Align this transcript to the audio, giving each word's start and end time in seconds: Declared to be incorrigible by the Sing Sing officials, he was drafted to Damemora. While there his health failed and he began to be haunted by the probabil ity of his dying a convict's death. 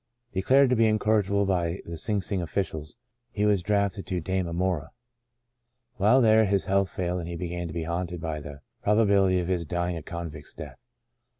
Declared 0.33 0.71
to 0.71 0.75
be 0.75 0.87
incorrigible 0.87 1.45
by 1.45 1.79
the 1.85 1.95
Sing 1.95 2.23
Sing 2.23 2.41
officials, 2.41 2.97
he 3.29 3.45
was 3.45 3.61
drafted 3.61 4.07
to 4.07 4.19
Damemora. 4.19 4.89
While 5.97 6.21
there 6.21 6.45
his 6.45 6.65
health 6.65 6.89
failed 6.89 7.19
and 7.19 7.29
he 7.29 7.35
began 7.35 7.67
to 7.67 7.73
be 7.75 7.83
haunted 7.83 8.19
by 8.19 8.39
the 8.39 8.61
probabil 8.83 9.27
ity 9.27 9.39
of 9.39 9.47
his 9.47 9.63
dying 9.63 9.95
a 9.95 10.01
convict's 10.01 10.55
death. 10.55 10.79